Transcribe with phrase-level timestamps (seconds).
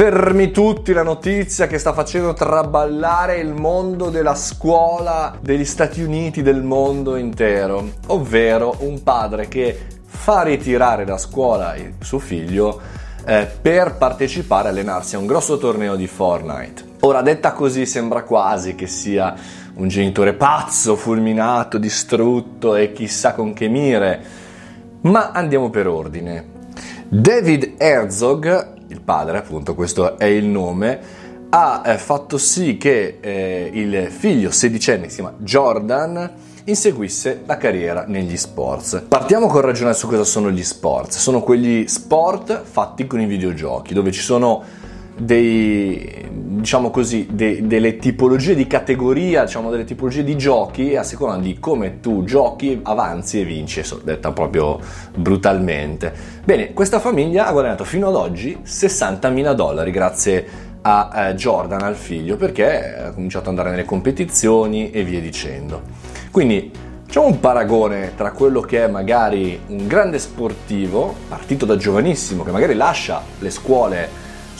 [0.00, 6.40] Fermi tutti la notizia che sta facendo traballare il mondo della scuola degli Stati Uniti,
[6.40, 12.80] del mondo intero, ovvero un padre che fa ritirare da scuola il suo figlio
[13.26, 16.82] eh, per partecipare e allenarsi a un grosso torneo di Fortnite.
[17.00, 19.34] Ora, detta così, sembra quasi che sia
[19.74, 24.22] un genitore pazzo, fulminato, distrutto e chissà con che mire,
[25.02, 26.58] ma andiamo per ordine.
[27.06, 31.00] David Herzog il padre, appunto, questo è il nome,
[31.50, 36.30] ha eh, fatto sì che eh, il figlio sedicenne, si chiama Jordan,
[36.64, 39.04] inseguisse la carriera negli sports.
[39.08, 41.18] Partiamo con ragionare su cosa sono gli sports.
[41.18, 44.62] Sono quegli sport fatti con i videogiochi, dove ci sono
[45.16, 46.28] dei,
[46.60, 51.58] diciamo così, de, delle tipologie di categoria, diciamo delle tipologie di giochi a seconda di
[51.58, 54.78] come tu giochi avanzi e vinci, detta proprio
[55.16, 56.12] brutalmente.
[56.44, 61.96] Bene, questa famiglia ha guadagnato fino ad oggi 60.000 dollari grazie a eh, Jordan, al
[61.96, 65.82] figlio, perché ha cominciato ad andare nelle competizioni e via dicendo.
[66.30, 72.44] Quindi Facciamo un paragone tra quello che è magari un grande sportivo, partito da giovanissimo,
[72.44, 74.08] che magari lascia le scuole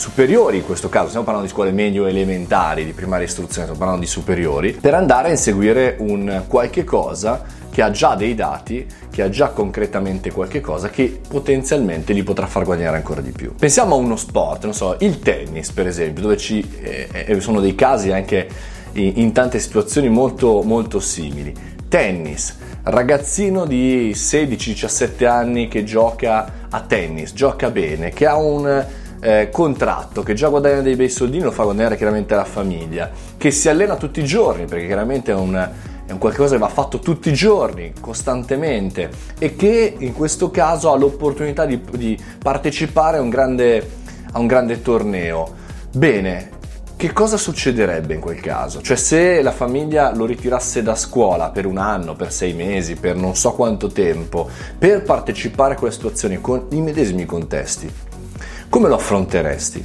[0.01, 4.03] superiori in questo caso, stiamo parlando di scuole medio elementari, di primaria istruzione, stiamo parlando
[4.03, 9.21] di superiori, per andare a inseguire un qualche cosa che ha già dei dati, che
[9.21, 13.55] ha già concretamente qualche cosa che potenzialmente li potrà far guadagnare ancora di più.
[13.55, 17.75] Pensiamo a uno sport, non so, il tennis per esempio, dove ci eh, sono dei
[17.75, 18.49] casi anche
[18.93, 21.53] in, in tante situazioni molto, molto simili.
[21.89, 28.87] Tennis, ragazzino di 16-17 anni che gioca a tennis, gioca bene, che ha un
[29.21, 33.51] eh, contratto che già guadagna dei bei soldini lo fa guadagnare chiaramente la famiglia, che
[33.51, 35.55] si allena tutti i giorni perché chiaramente è un,
[36.07, 40.93] è un qualcosa che va fatto tutti i giorni, costantemente e che in questo caso
[40.93, 43.91] ha l'opportunità di, di partecipare a un, grande,
[44.33, 45.59] a un grande torneo.
[45.93, 46.59] Bene,
[46.97, 48.83] che cosa succederebbe in quel caso?
[48.83, 53.17] Cioè se la famiglia lo ritirasse da scuola per un anno, per sei mesi, per
[53.17, 54.49] non so quanto tempo,
[54.79, 57.91] per partecipare a quelle situazioni con i medesimi contesti,
[58.71, 59.85] come lo affronteresti?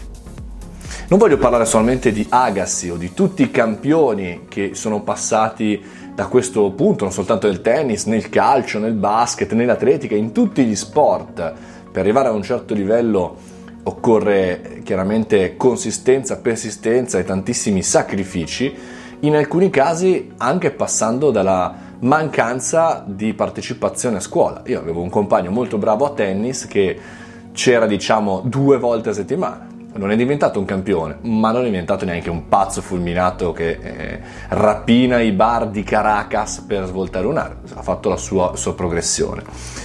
[1.08, 6.28] Non voglio parlare solamente di Agassi o di tutti i campioni che sono passati da
[6.28, 11.54] questo punto, non soltanto nel tennis, nel calcio, nel basket, nell'atletica, in tutti gli sport.
[11.92, 13.36] Per arrivare a un certo livello
[13.84, 18.74] occorre chiaramente consistenza, persistenza e tantissimi sacrifici,
[19.22, 24.62] in alcuni casi anche passando dalla mancanza di partecipazione a scuola.
[24.68, 27.24] Io avevo un compagno molto bravo a tennis che
[27.56, 29.68] c'era diciamo due volte a settimana.
[29.96, 34.20] Non è diventato un campione, ma non è diventato neanche un pazzo fulminato che eh,
[34.50, 37.56] rapina i bar di Caracas per svoltare un'area.
[37.76, 39.42] Ha fatto la sua, sua progressione.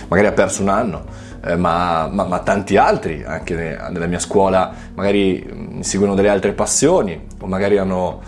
[0.09, 1.05] Magari ha perso un anno,
[1.45, 6.55] eh, ma, ma, ma, tanti altri, anche nella mia scuola, magari mm, seguono delle altre
[6.55, 8.21] passioni, o magari hanno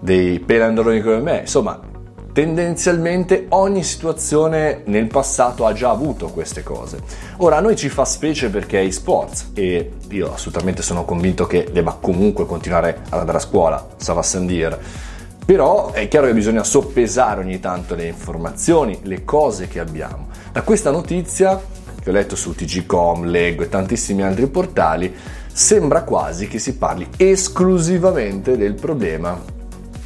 [0.00, 1.40] dei pelandroni come me.
[1.40, 1.78] Insomma,
[2.36, 6.98] tendenzialmente ogni situazione nel passato ha già avuto queste cose.
[7.38, 11.66] Ora a noi ci fa specie perché è e-sports e io assolutamente sono convinto che
[11.72, 14.78] debba comunque continuare ad andare a scuola, ça va sans dire.
[15.46, 20.28] Però è chiaro che bisogna soppesare ogni tanto le informazioni, le cose che abbiamo.
[20.52, 21.58] Da questa notizia
[22.02, 25.10] che ho letto su TGCom, leggo e tantissimi altri portali,
[25.50, 29.54] sembra quasi che si parli esclusivamente del problema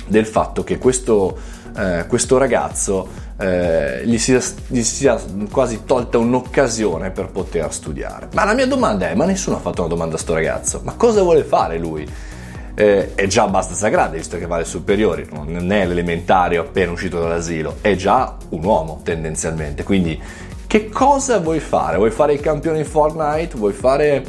[0.06, 3.08] del fatto che questo eh, questo ragazzo
[3.38, 5.18] eh, gli, sia, gli, sia,
[5.50, 8.28] quasi tolta un'occasione per poter studiare.
[8.34, 10.94] Ma la mia domanda è, ma nessuno ha fatto una domanda a sto ragazzo, ma
[10.94, 12.08] cosa vuole fare lui?
[12.74, 17.18] Eh, è già abbastanza grande, visto che va alle superiori, non è l'elementario appena uscito
[17.18, 20.20] dall'asilo, è già un uomo tendenzialmente, quindi
[20.70, 21.96] che cosa vuoi fare?
[21.96, 23.56] Vuoi fare il campione in Fortnite?
[23.56, 24.24] Vuoi fare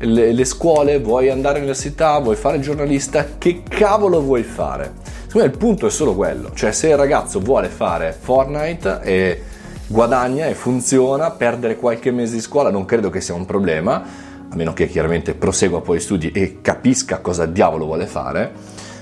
[0.00, 0.98] le, le scuole?
[0.98, 2.18] Vuoi andare all'università?
[2.18, 3.24] Vuoi fare il giornalista?
[3.38, 4.92] Che cavolo vuoi fare?
[5.28, 9.42] Secondo me il punto è solo quello, cioè se il ragazzo vuole fare Fortnite e
[9.86, 14.02] guadagna e funziona, perdere qualche mese di scuola non credo che sia un problema,
[14.48, 18.52] a meno che chiaramente prosegua poi gli studi e capisca cosa diavolo vuole fare.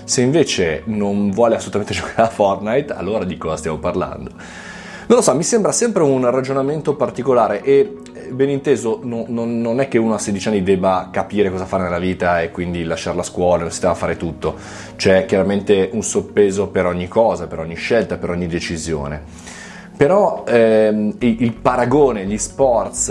[0.03, 4.31] Se invece non vuole assolutamente giocare a Fortnite, allora di cosa stiamo parlando?
[5.07, 7.99] Non lo so, mi sembra sempre un ragionamento particolare e
[8.33, 11.85] ben inteso, no, non, non, è che uno a 16 anni debba capire cosa fare
[11.85, 14.55] nella vita e quindi lasciare la scuola, si deve fare tutto.
[14.97, 19.55] C'è chiaramente un soppeso per ogni cosa, per ogni scelta, per ogni decisione.
[19.97, 23.09] Però ehm, il, il, paragone, gli sports,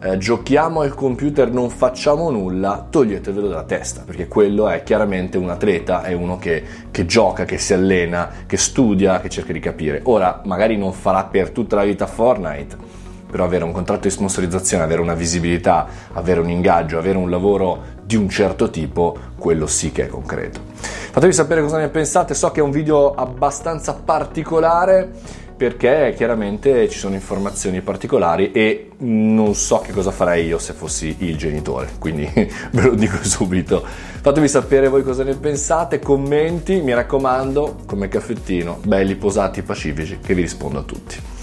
[0.00, 5.48] eh, giochiamo al computer, non facciamo nulla, toglietevelo dalla testa, perché quello è chiaramente un
[5.48, 10.00] atleta, è uno che, che gioca, che si allena, che studia, che cerca di capire.
[10.04, 13.03] Ora, magari non farà per tutta la vita Fortnite,
[13.34, 17.82] però avere un contratto di sponsorizzazione, avere una visibilità, avere un ingaggio, avere un lavoro
[18.04, 20.60] di un certo tipo, quello sì che è concreto.
[20.76, 25.10] Fatemi sapere cosa ne pensate, so che è un video abbastanza particolare
[25.56, 31.16] perché chiaramente ci sono informazioni particolari e non so che cosa farei io se fossi
[31.18, 32.30] il genitore, quindi
[32.70, 33.84] ve lo dico subito.
[33.84, 40.34] Fatemi sapere voi cosa ne pensate, commenti, mi raccomando, come caffettino, belli, posati, pacifici, che
[40.34, 41.33] vi rispondo a tutti.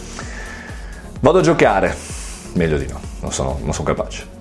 [1.21, 1.95] Vado a giocare,
[2.53, 4.40] meglio di no, non sono, non sono capace.